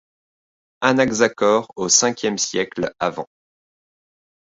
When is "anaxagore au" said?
0.87-1.85